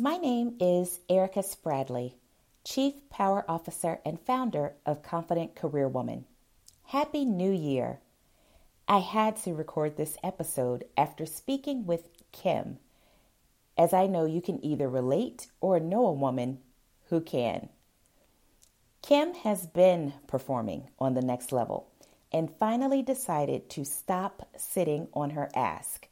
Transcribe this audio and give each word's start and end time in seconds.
My 0.00 0.16
name 0.16 0.56
is 0.60 0.98
Erica 1.10 1.40
Spradley. 1.40 2.14
Chief 2.64 2.94
Power 3.10 3.44
Officer 3.46 4.00
and 4.02 4.18
founder 4.18 4.72
of 4.86 5.02
Confident 5.02 5.54
Career 5.54 5.88
Woman. 5.88 6.24
Happy 6.84 7.26
New 7.26 7.52
Year! 7.52 8.00
I 8.88 9.00
had 9.00 9.36
to 9.42 9.52
record 9.52 9.98
this 9.98 10.16
episode 10.24 10.84
after 10.96 11.26
speaking 11.26 11.84
with 11.84 12.08
Kim, 12.32 12.78
as 13.76 13.92
I 13.92 14.06
know 14.06 14.24
you 14.24 14.40
can 14.40 14.64
either 14.64 14.88
relate 14.88 15.48
or 15.60 15.78
know 15.78 16.06
a 16.06 16.12
woman 16.12 16.60
who 17.10 17.20
can. 17.20 17.68
Kim 19.02 19.34
has 19.34 19.66
been 19.66 20.14
performing 20.26 20.88
on 20.98 21.12
the 21.12 21.20
next 21.20 21.52
level 21.52 21.90
and 22.32 22.56
finally 22.58 23.02
decided 23.02 23.68
to 23.68 23.84
stop 23.84 24.48
sitting 24.56 25.08
on 25.12 25.28
her 25.28 25.50
ask. 25.54 26.08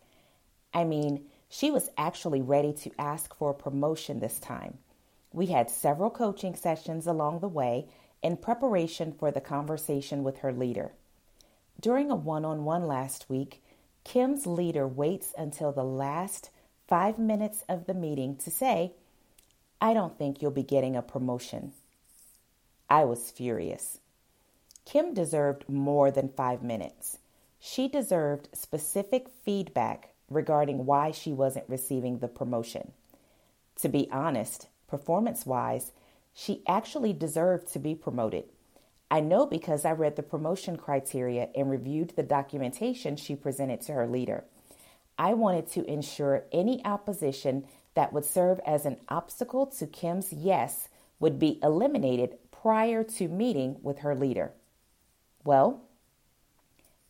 I 0.75 0.85
mean, 0.85 1.25
she 1.49 1.71
was 1.71 1.91
actually 1.97 2.43
ready 2.43 2.73
to 2.73 2.91
ask 2.99 3.35
for 3.35 3.51
a 3.51 3.55
promotion 3.55 4.21
this 4.21 4.39
time 4.39 4.79
we 5.33 5.47
had 5.47 5.71
several 5.71 6.11
coaching 6.11 6.55
sessions 6.55 7.07
along 7.07 7.41
the 7.41 7.49
way 7.49 7.87
in 8.23 8.37
preparation 8.37 9.13
for 9.13 9.31
the 9.31 9.41
conversation 9.41 10.25
with 10.25 10.39
her 10.39 10.53
leader. 10.53 10.93
During 11.81 12.11
a 12.11 12.17
one 12.17 12.45
on 12.45 12.65
one 12.65 12.87
last 12.87 13.29
week, 13.29 13.63
Kim's 14.05 14.47
leader 14.47 14.87
waits 14.87 15.35
until 15.37 15.71
the 15.71 15.85
last 15.85 16.51
five 16.89 17.19
minutes 17.19 17.63
of 17.69 17.87
the 17.87 17.95
meeting 17.95 18.37
to 18.37 18.51
say, 18.51 18.95
I 19.81 19.95
don't 19.95 20.19
think 20.19 20.41
you'll 20.41 20.51
be 20.51 20.63
getting 20.63 20.97
a 20.97 21.03
promotion. 21.03 21.73
I 22.91 23.05
was 23.05 23.31
furious. 23.31 24.01
Kim 24.85 25.13
deserved 25.13 25.69
more 25.69 26.11
than 26.11 26.31
five 26.31 26.63
minutes. 26.63 27.19
She 27.61 27.87
deserved 27.87 28.49
specific 28.55 29.29
feedback 29.45 30.15
regarding 30.31 30.87
why 30.87 31.11
she 31.11 31.33
wasn't 31.33 31.69
receiving 31.69 32.19
the 32.19 32.29
promotion. 32.29 32.93
To 33.81 33.89
be 33.89 34.09
honest, 34.11 34.69
performance 34.89 35.47
wise, 35.47 35.93
she 36.35 36.63
actually 36.67 37.13
deserved 37.13 37.73
to 37.73 37.79
be 37.79 37.95
promoted. 37.95 38.45
I 39.11 39.21
know 39.21 39.47
because 39.47 39.85
I 39.85 39.93
read 39.93 40.17
the 40.17 40.23
promotion 40.23 40.77
criteria 40.77 41.49
and 41.55 41.71
reviewed 41.71 42.11
the 42.11 42.23
documentation 42.23 43.17
she 43.17 43.35
presented 43.35 43.81
to 43.83 43.93
her 43.93 44.07
leader. 44.07 44.45
I 45.19 45.35
wanted 45.35 45.67
to 45.73 45.85
ensure 45.91 46.45
any 46.53 46.85
opposition 46.85 47.65
that 47.95 48.13
would 48.13 48.25
serve 48.25 48.61
as 48.67 48.87
an 48.87 48.99
obstacle 49.09 49.67
to 49.67 49.87
Kim's 49.87 50.33
yes 50.33 50.89
would 51.19 51.39
be 51.39 51.59
eliminated 51.63 52.39
prior 52.53 53.03
to 53.03 53.29
meeting 53.29 53.77
with 53.83 53.99
her 54.01 54.15
leader. 54.15 54.53
Well, 55.45 55.83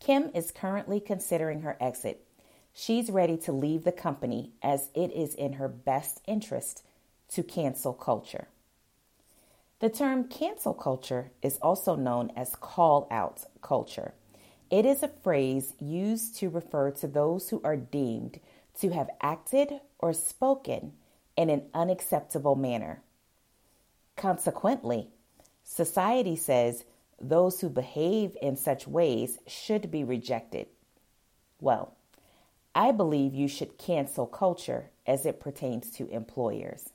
Kim 0.00 0.30
is 0.34 0.50
currently 0.50 1.00
considering 1.00 1.62
her 1.62 1.76
exit. 1.80 2.24
She's 2.80 3.10
ready 3.10 3.36
to 3.38 3.50
leave 3.50 3.82
the 3.82 3.90
company 3.90 4.52
as 4.62 4.88
it 4.94 5.10
is 5.10 5.34
in 5.34 5.54
her 5.54 5.66
best 5.66 6.20
interest 6.28 6.84
to 7.30 7.42
cancel 7.42 7.92
culture. 7.92 8.46
The 9.80 9.90
term 9.90 10.28
cancel 10.28 10.74
culture 10.74 11.32
is 11.42 11.58
also 11.60 11.96
known 11.96 12.30
as 12.36 12.54
call 12.54 13.08
out 13.10 13.42
culture. 13.62 14.14
It 14.70 14.86
is 14.86 15.02
a 15.02 15.08
phrase 15.08 15.74
used 15.80 16.36
to 16.36 16.50
refer 16.50 16.92
to 16.92 17.08
those 17.08 17.50
who 17.50 17.60
are 17.64 17.76
deemed 17.76 18.38
to 18.78 18.90
have 18.90 19.10
acted 19.20 19.80
or 19.98 20.12
spoken 20.12 20.92
in 21.36 21.50
an 21.50 21.62
unacceptable 21.74 22.54
manner. 22.54 23.02
Consequently, 24.14 25.08
society 25.64 26.36
says 26.36 26.84
those 27.20 27.60
who 27.60 27.70
behave 27.70 28.36
in 28.40 28.56
such 28.56 28.86
ways 28.86 29.40
should 29.48 29.90
be 29.90 30.04
rejected. 30.04 30.68
Well, 31.60 31.97
I 32.74 32.92
believe 32.92 33.34
you 33.34 33.48
should 33.48 33.78
cancel 33.78 34.26
culture 34.26 34.90
as 35.06 35.26
it 35.26 35.40
pertains 35.40 35.90
to 35.92 36.08
employers. 36.08 36.90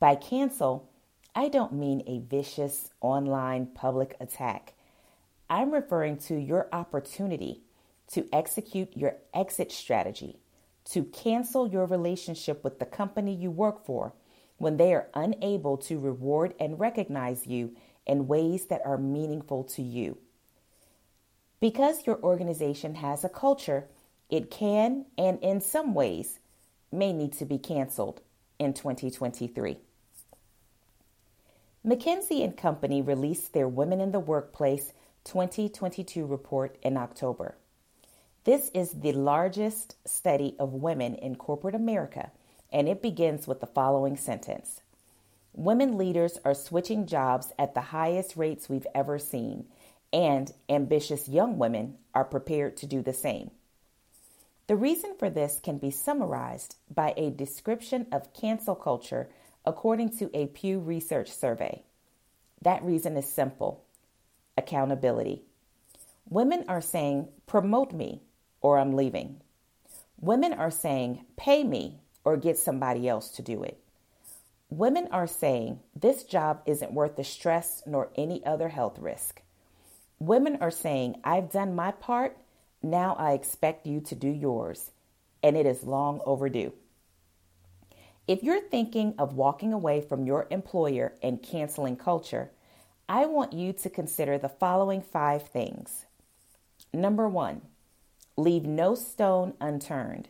By 0.00 0.14
cancel, 0.14 0.88
I 1.34 1.48
don't 1.48 1.72
mean 1.72 2.02
a 2.06 2.20
vicious 2.20 2.90
online 3.00 3.66
public 3.74 4.16
attack. 4.20 4.74
I'm 5.50 5.70
referring 5.72 6.18
to 6.18 6.34
your 6.34 6.68
opportunity 6.72 7.62
to 8.08 8.26
execute 8.32 8.96
your 8.96 9.16
exit 9.34 9.70
strategy, 9.70 10.40
to 10.86 11.04
cancel 11.04 11.68
your 11.68 11.86
relationship 11.86 12.64
with 12.64 12.78
the 12.78 12.86
company 12.86 13.34
you 13.34 13.50
work 13.50 13.84
for 13.84 14.14
when 14.56 14.76
they 14.76 14.92
are 14.92 15.08
unable 15.14 15.76
to 15.76 15.98
reward 15.98 16.54
and 16.58 16.80
recognize 16.80 17.46
you 17.46 17.76
in 18.06 18.26
ways 18.26 18.66
that 18.66 18.82
are 18.84 18.98
meaningful 18.98 19.62
to 19.62 19.82
you. 19.82 20.18
Because 21.60 22.06
your 22.06 22.20
organization 22.22 22.96
has 22.96 23.24
a 23.24 23.28
culture, 23.28 23.86
it 24.28 24.50
can 24.50 25.06
and 25.16 25.38
in 25.40 25.60
some 25.60 25.94
ways 25.94 26.38
may 26.92 27.12
need 27.12 27.32
to 27.34 27.44
be 27.44 27.58
canceled 27.58 28.20
in 28.58 28.74
2023. 28.74 29.78
McKinsey 31.86 32.44
and 32.44 32.56
Company 32.56 33.00
released 33.00 33.52
their 33.52 33.68
Women 33.68 34.00
in 34.00 34.12
the 34.12 34.20
Workplace 34.20 34.92
2022 35.24 36.26
report 36.26 36.76
in 36.82 36.96
October. 36.96 37.56
This 38.44 38.70
is 38.74 38.92
the 38.92 39.12
largest 39.12 39.94
study 40.06 40.56
of 40.58 40.72
women 40.72 41.14
in 41.14 41.36
corporate 41.36 41.74
America, 41.74 42.30
and 42.72 42.88
it 42.88 43.02
begins 43.02 43.46
with 43.46 43.60
the 43.60 43.66
following 43.66 44.16
sentence 44.16 44.80
Women 45.54 45.98
leaders 45.98 46.38
are 46.44 46.54
switching 46.54 47.06
jobs 47.06 47.52
at 47.58 47.74
the 47.74 47.80
highest 47.80 48.36
rates 48.36 48.68
we've 48.68 48.86
ever 48.94 49.18
seen, 49.18 49.66
and 50.12 50.52
ambitious 50.68 51.28
young 51.28 51.58
women 51.58 51.96
are 52.14 52.24
prepared 52.24 52.76
to 52.78 52.86
do 52.86 53.02
the 53.02 53.12
same. 53.12 53.50
The 54.68 54.76
reason 54.76 55.14
for 55.18 55.30
this 55.30 55.60
can 55.62 55.78
be 55.78 55.90
summarized 55.90 56.76
by 56.94 57.14
a 57.16 57.30
description 57.30 58.06
of 58.12 58.34
cancel 58.34 58.74
culture 58.74 59.30
according 59.64 60.16
to 60.18 60.30
a 60.34 60.46
Pew 60.46 60.78
Research 60.78 61.32
survey. 61.32 61.82
That 62.62 62.84
reason 62.84 63.16
is 63.16 63.26
simple 63.26 63.84
accountability. 64.58 65.42
Women 66.28 66.64
are 66.68 66.82
saying, 66.82 67.28
promote 67.46 67.92
me 67.92 68.22
or 68.60 68.78
I'm 68.78 68.94
leaving. 68.94 69.40
Women 70.20 70.52
are 70.52 70.70
saying, 70.70 71.24
pay 71.36 71.64
me 71.64 72.00
or 72.24 72.36
get 72.36 72.58
somebody 72.58 73.08
else 73.08 73.30
to 73.30 73.42
do 73.42 73.62
it. 73.62 73.80
Women 74.68 75.08
are 75.12 75.26
saying, 75.26 75.80
this 75.96 76.24
job 76.24 76.60
isn't 76.66 76.92
worth 76.92 77.16
the 77.16 77.24
stress 77.24 77.82
nor 77.86 78.10
any 78.16 78.44
other 78.44 78.68
health 78.68 78.98
risk. 78.98 79.40
Women 80.18 80.58
are 80.60 80.72
saying, 80.72 81.20
I've 81.24 81.50
done 81.50 81.74
my 81.74 81.92
part, 81.92 82.36
now 82.82 83.14
I 83.18 83.32
expect 83.32 83.86
you 83.86 84.00
to 84.02 84.14
do 84.14 84.28
yours, 84.28 84.92
and 85.42 85.56
it 85.56 85.66
is 85.66 85.82
long 85.82 86.20
overdue. 86.24 86.72
If 88.26 88.42
you're 88.42 88.60
thinking 88.60 89.14
of 89.18 89.34
walking 89.34 89.72
away 89.72 90.00
from 90.00 90.26
your 90.26 90.46
employer 90.50 91.14
and 91.22 91.42
canceling 91.42 91.96
culture, 91.96 92.50
I 93.08 93.24
want 93.24 93.54
you 93.54 93.72
to 93.72 93.88
consider 93.88 94.36
the 94.36 94.50
following 94.50 95.00
five 95.00 95.48
things. 95.48 96.04
Number 96.92 97.26
one, 97.26 97.62
leave 98.36 98.64
no 98.64 98.94
stone 98.94 99.54
unturned. 99.60 100.28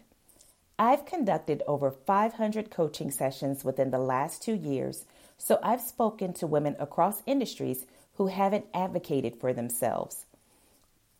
I've 0.78 1.04
conducted 1.04 1.64
over 1.66 1.90
500 1.90 2.70
coaching 2.70 3.10
sessions 3.10 3.64
within 3.64 3.90
the 3.90 3.98
last 3.98 4.42
two 4.42 4.54
years, 4.54 5.04
so 5.36 5.58
I've 5.60 5.80
spoken 5.80 6.32
to 6.34 6.46
women 6.46 6.76
across 6.78 7.24
industries 7.26 7.84
who 8.14 8.28
haven't 8.28 8.66
advocated 8.72 9.40
for 9.40 9.52
themselves. 9.52 10.24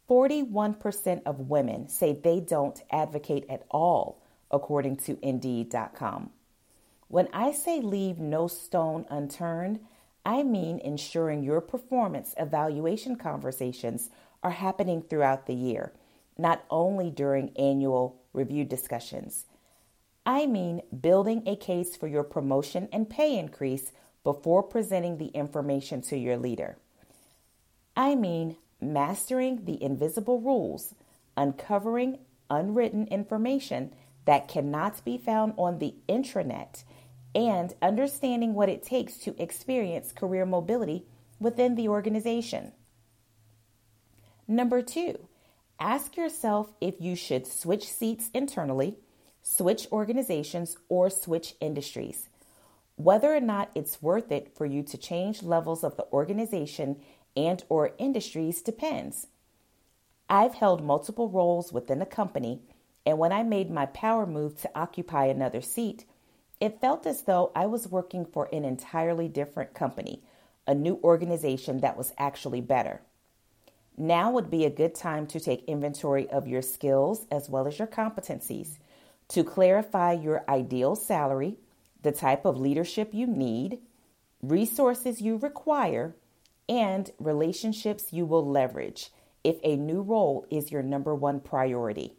41% 0.09 1.23
of 1.27 1.51
women 1.51 1.89
say 1.89 2.13
they 2.13 2.41
don't 2.41 2.83
advocate 2.91 3.45
at 3.49 3.65
all, 3.71 4.23
according 4.51 4.97
to 4.97 5.19
Indeed.com. 5.23 6.31
When 7.09 7.29
I 7.33 7.53
say 7.53 7.81
leave 7.81 8.19
no 8.19 8.49
stone 8.49 9.07
unturned, 9.11 9.81
I 10.25 10.43
mean 10.43 10.79
ensuring 10.79 11.43
your 11.43 11.61
performance 11.61 12.35
evaluation 12.39 13.17
conversations 13.17 14.11
are 14.43 14.51
happening 14.51 15.03
throughout 15.03 15.47
the 15.47 15.55
year, 15.55 15.93
not 16.37 16.65
only 16.71 17.11
during 17.11 17.57
annual 17.57 18.21
review 18.33 18.65
discussions. 18.65 19.47
I 20.25 20.47
mean 20.47 20.83
building 21.01 21.43
a 21.47 21.57
case 21.57 21.97
for 21.97 22.07
your 22.07 22.25
promotion 22.25 22.89
and 22.93 23.09
pay 23.09 23.39
increase 23.39 23.93
before 24.25 24.63
presenting 24.63 25.17
the 25.17 25.29
information 25.29 26.03
to 26.03 26.19
your 26.19 26.37
leader. 26.37 26.77
I 27.97 28.15
mean 28.15 28.57
mastering 28.81 29.65
the 29.65 29.83
invisible 29.83 30.41
rules, 30.41 30.95
uncovering 31.37 32.19
unwritten 32.51 33.07
information 33.09 33.93
that 34.25 34.49
cannot 34.49 35.05
be 35.05 35.19
found 35.19 35.55
on 35.57 35.79
the 35.79 35.95
intranet 36.09 36.85
and 37.35 37.75
understanding 37.81 38.55
what 38.55 38.69
it 38.69 38.83
takes 38.83 39.17
to 39.19 39.41
experience 39.43 40.13
career 40.13 40.45
mobility 40.45 41.05
within 41.39 41.75
the 41.75 41.89
organization. 41.89 42.73
Number 44.47 44.83
two, 44.83 45.29
ask 45.79 46.17
yourself 46.17 46.73
if 46.81 46.95
you 47.01 47.15
should 47.15 47.47
switch 47.47 47.91
seats 47.91 48.31
internally, 48.35 48.99
switch 49.43 49.87
organizations, 49.93 50.77
or 50.89 51.11
switch 51.11 51.55
industries. 51.61 52.29
Whether 52.97 53.35
or 53.35 53.41
not 53.41 53.71
it's 53.75 54.03
worth 54.03 54.33
it 54.33 54.57
for 54.57 54.67
you 54.67 54.83
to 54.83 54.99
change 54.99 55.43
levels 55.43 55.85
of 55.85 55.97
the 55.97 56.07
organization 56.13 57.01
and 57.39 57.63
or 57.69 57.93
industries 57.99 58.63
depends. 58.63 59.29
I've 60.29 60.55
held 60.55 60.85
multiple 60.85 61.29
roles 61.29 61.73
within 61.73 62.03
a 62.03 62.07
company, 62.07 62.63
and 63.07 63.17
when 63.17 63.33
I 63.33 63.45
made 63.45 63.71
my 63.71 63.87
power 63.87 64.27
move 64.27 64.61
to 64.61 64.71
occupy 64.75 65.27
another 65.27 65.63
seat, 65.63 66.05
it 66.61 66.81
felt 66.81 67.07
as 67.07 67.23
though 67.23 67.53
I 67.55 67.67
was 67.67 67.87
working 67.87 68.27
for 68.27 68.49
an 68.53 68.65
entirely 68.65 69.29
different 69.29 69.73
company, 69.73 70.25
a 70.67 70.75
new 70.75 70.99
organization 71.05 71.79
that 71.81 71.97
was 71.97 72.13
actually 72.19 72.61
better. 72.61 73.03
Now 73.97 74.33
would 74.33 74.51
be 74.51 74.65
a 74.65 74.71
good 74.71 74.97
time 74.97 75.27
to 75.29 75.39
take 75.39 75.65
inventory 75.65 76.29
of 76.29 76.49
your 76.49 76.63
skills 76.63 77.25
as 77.31 77.49
well 77.49 77.69
as 77.69 77.79
your 77.79 77.89
competencies 77.89 78.79
to 79.29 79.45
clarify 79.45 80.13
your 80.13 80.45
ideal 80.49 80.97
salary, 80.97 81.57
the 82.03 82.13
type 82.13 82.45
of 82.45 82.59
leadership 82.59 83.11
you 83.13 83.27
need, 83.27 83.79
resources 84.43 85.21
you 85.21 85.37
require, 85.37 86.17
and 86.69 87.11
relationships 87.19 88.13
you 88.13 88.27
will 88.27 88.47
leverage 88.47 89.11
if 89.45 89.57
a 89.63 89.77
new 89.77 90.03
role 90.03 90.47
is 90.51 90.71
your 90.71 90.83
number 90.83 91.15
one 91.15 91.41
priority. 91.41 92.13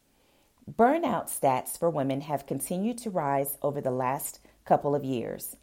Burnout 0.71 1.27
stats 1.29 1.79
for 1.79 1.91
women 1.91 2.23
have 2.23 2.47
continued 2.47 2.97
to 2.99 3.11
rise 3.11 3.59
over 3.61 3.81
the 3.81 3.91
last 3.91 4.41
couple 4.65 4.95
of 4.95 5.05
years. 5.05 5.57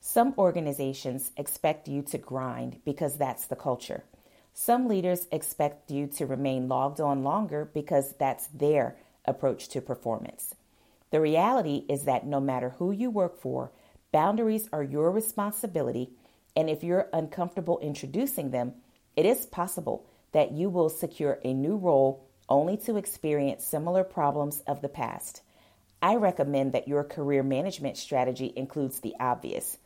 Some 0.00 0.34
organizations 0.36 1.30
expect 1.36 1.86
you 1.86 2.02
to 2.02 2.18
grind 2.18 2.80
because 2.84 3.16
that's 3.16 3.46
the 3.46 3.54
culture. 3.54 4.02
Some 4.54 4.88
leaders 4.88 5.28
expect 5.30 5.90
you 5.90 6.08
to 6.16 6.26
remain 6.26 6.66
logged 6.66 7.00
on 7.00 7.22
longer 7.22 7.70
because 7.72 8.14
that's 8.18 8.48
their 8.48 8.96
approach 9.24 9.68
to 9.68 9.80
performance. 9.80 10.55
The 11.10 11.20
reality 11.20 11.84
is 11.88 12.04
that 12.04 12.26
no 12.26 12.40
matter 12.40 12.70
who 12.70 12.90
you 12.90 13.10
work 13.10 13.40
for, 13.40 13.72
boundaries 14.12 14.68
are 14.72 14.82
your 14.82 15.10
responsibility, 15.10 16.10
and 16.56 16.68
if 16.68 16.82
you're 16.82 17.08
uncomfortable 17.12 17.78
introducing 17.80 18.50
them, 18.50 18.74
it 19.14 19.24
is 19.26 19.46
possible 19.46 20.06
that 20.32 20.52
you 20.52 20.68
will 20.68 20.88
secure 20.88 21.38
a 21.44 21.54
new 21.54 21.76
role 21.76 22.28
only 22.48 22.76
to 22.76 22.96
experience 22.96 23.64
similar 23.64 24.04
problems 24.04 24.60
of 24.66 24.82
the 24.82 24.88
past. 24.88 25.42
I 26.02 26.16
recommend 26.16 26.72
that 26.72 26.88
your 26.88 27.04
career 27.04 27.42
management 27.42 27.96
strategy 27.96 28.52
includes 28.54 29.00
the 29.00 29.14
obvious 29.18 29.78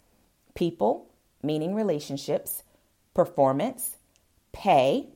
people, 0.54 1.10
meaning 1.42 1.74
relationships, 1.74 2.62
performance, 3.14 3.96
pay, 4.52 5.08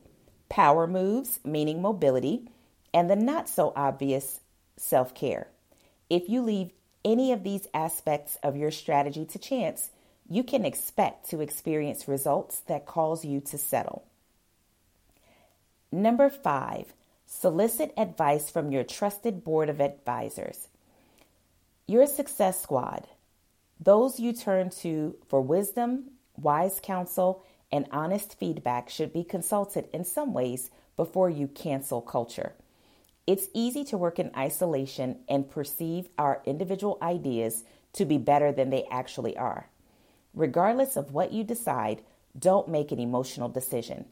power 0.49 0.87
moves, 0.87 1.41
meaning 1.45 1.83
mobility, 1.83 2.49
and 2.93 3.11
the 3.11 3.17
not 3.17 3.49
so 3.49 3.73
obvious 3.75 4.41
self 4.77 5.15
care. 5.15 5.49
If 6.11 6.29
you 6.29 6.43
leave 6.43 6.71
any 7.05 7.33
of 7.33 7.43
these 7.43 7.69
aspects 7.75 8.39
of 8.43 8.56
your 8.56 8.71
strategy 8.71 9.25
to 9.27 9.39
chance, 9.39 9.91
you 10.29 10.43
can 10.43 10.65
expect 10.65 11.31
to 11.31 11.41
experience 11.41 12.09
results 12.09 12.61
that 12.67 12.87
cause 12.87 13.25
you 13.25 13.41
to 13.41 13.59
settle. 13.59 14.05
Number 15.93 16.31
five, 16.31 16.93
Solicit 17.27 17.93
advice 17.97 18.51
from 18.51 18.71
your 18.71 18.85
trusted 18.85 19.45
board 19.45 19.69
of 19.69 19.81
advisors. 19.81 20.69
Your 21.87 22.06
success 22.06 22.63
squad, 22.63 23.06
those 23.81 24.20
you 24.20 24.32
turn 24.32 24.70
to 24.82 25.17
for 25.29 25.41
wisdom, 25.41 26.13
wise 26.37 26.81
counsel, 26.82 27.44
and 27.73 27.87
honest 27.91 28.39
feedback, 28.39 28.89
should 28.89 29.13
be 29.13 29.25
consulted 29.25 29.89
in 29.93 30.05
some 30.05 30.32
ways 30.32 30.70
before 30.96 31.29
you 31.29 31.49
cancel 31.49 32.01
culture. 32.01 32.53
It's 33.26 33.48
easy 33.54 33.84
to 33.84 33.96
work 33.96 34.19
in 34.19 34.31
isolation 34.36 35.20
and 35.28 35.50
perceive 35.50 36.08
our 36.19 36.43
individual 36.44 36.98
ideas 37.00 37.64
to 37.94 38.04
be 38.04 38.19
better 38.19 38.52
than 38.52 38.70
they 38.70 38.84
actually 38.90 39.36
are. 39.36 39.69
Regardless 40.34 40.96
of 40.96 41.12
what 41.12 41.32
you 41.32 41.44
decide, 41.44 42.02
don't 42.38 42.69
make 42.69 42.93
an 42.93 42.98
emotional 42.98 43.48
decision. 43.48 44.04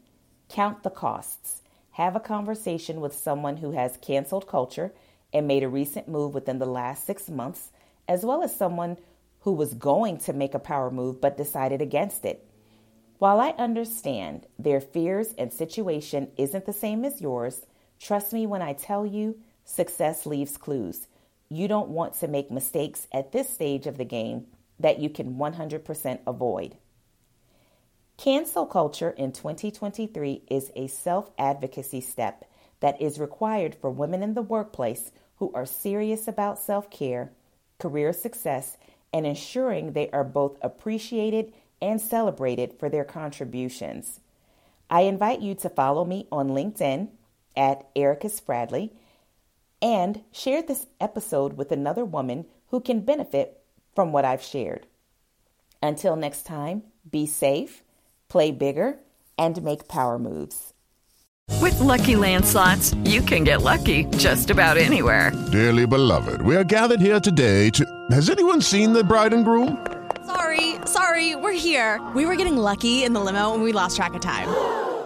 Count 0.49 0.83
the 0.83 0.89
costs. 0.89 1.61
Have 1.91 2.15
a 2.15 2.19
conversation 2.19 3.01
with 3.01 3.13
someone 3.13 3.57
who 3.57 3.71
has 3.71 3.97
canceled 4.01 4.47
culture 4.47 4.93
and 5.31 5.47
made 5.47 5.63
a 5.63 5.69
recent 5.69 6.07
move 6.07 6.33
within 6.33 6.57
the 6.57 6.65
last 6.65 7.05
six 7.05 7.29
months, 7.29 7.71
as 8.07 8.25
well 8.25 8.41
as 8.41 8.55
someone 8.55 8.97
who 9.41 9.51
was 9.51 9.73
going 9.73 10.17
to 10.17 10.33
make 10.33 10.53
a 10.53 10.59
power 10.59 10.89
move 10.89 11.19
but 11.21 11.37
decided 11.37 11.81
against 11.81 12.25
it. 12.25 12.47
While 13.19 13.39
I 13.39 13.49
understand 13.51 14.47
their 14.57 14.81
fears 14.81 15.35
and 15.37 15.53
situation 15.53 16.29
isn't 16.37 16.65
the 16.65 16.73
same 16.73 17.05
as 17.05 17.21
yours, 17.21 17.65
trust 17.99 18.33
me 18.33 18.45
when 18.45 18.61
I 18.61 18.73
tell 18.73 19.05
you 19.05 19.37
success 19.65 20.25
leaves 20.25 20.57
clues. 20.57 21.07
You 21.49 21.67
don't 21.67 21.89
want 21.89 22.15
to 22.15 22.27
make 22.27 22.51
mistakes 22.51 23.07
at 23.11 23.31
this 23.31 23.49
stage 23.49 23.87
of 23.87 23.97
the 23.97 24.05
game 24.05 24.47
that 24.79 24.99
you 24.99 25.09
can 25.09 25.35
100% 25.35 26.19
avoid. 26.25 26.75
Cancel 28.17 28.65
culture 28.65 29.09
in 29.11 29.31
2023 29.31 30.43
is 30.49 30.71
a 30.75 30.87
self 30.87 31.31
advocacy 31.37 32.01
step 32.01 32.45
that 32.79 33.01
is 33.01 33.19
required 33.19 33.75
for 33.75 33.89
women 33.89 34.21
in 34.21 34.33
the 34.33 34.41
workplace 34.41 35.11
who 35.37 35.51
are 35.53 35.65
serious 35.65 36.27
about 36.27 36.59
self 36.59 36.89
care, 36.89 37.31
career 37.79 38.13
success, 38.13 38.77
and 39.11 39.25
ensuring 39.25 39.91
they 39.91 40.09
are 40.11 40.23
both 40.23 40.57
appreciated 40.61 41.53
and 41.81 41.99
celebrated 41.99 42.73
for 42.79 42.89
their 42.89 43.03
contributions. 43.03 44.19
I 44.89 45.01
invite 45.01 45.41
you 45.41 45.55
to 45.55 45.69
follow 45.69 46.05
me 46.05 46.27
on 46.31 46.49
LinkedIn 46.49 47.09
at 47.55 47.87
Erica 47.95 48.27
Spradley 48.27 48.91
and 49.81 50.21
share 50.31 50.61
this 50.61 50.87
episode 50.99 51.53
with 51.53 51.71
another 51.71 52.05
woman 52.05 52.45
who 52.67 52.79
can 52.79 53.01
benefit 53.01 53.61
from 53.95 54.11
what 54.11 54.25
I've 54.25 54.41
shared. 54.41 54.87
Until 55.81 56.15
next 56.15 56.43
time, 56.43 56.83
be 57.09 57.25
safe 57.25 57.83
play 58.33 58.51
bigger, 58.51 58.97
and 59.37 59.61
make 59.63 59.87
power 59.87 60.17
moves. 60.17 60.73
With 61.61 61.79
Lucky 61.79 62.15
Land 62.15 62.45
slots, 62.45 62.95
you 63.03 63.21
can 63.21 63.43
get 63.43 63.61
lucky 63.61 64.05
just 64.17 64.49
about 64.49 64.77
anywhere. 64.77 65.31
Dearly 65.51 65.85
beloved, 65.85 66.41
we 66.41 66.55
are 66.55 66.63
gathered 66.63 66.99
here 66.99 67.19
today 67.19 67.69
to. 67.69 67.85
Has 68.09 68.29
anyone 68.29 68.59
seen 68.59 68.91
the 68.91 69.03
bride 69.03 69.33
and 69.33 69.45
groom? 69.45 69.85
Sorry, 70.25 70.77
sorry, 70.85 71.35
we're 71.35 71.59
here. 71.67 72.01
We 72.15 72.25
were 72.25 72.35
getting 72.35 72.57
lucky 72.57 73.03
in 73.03 73.13
the 73.13 73.19
limo 73.19 73.53
and 73.53 73.61
we 73.61 73.71
lost 73.71 73.97
track 73.97 74.15
of 74.15 74.21
time. 74.21 74.49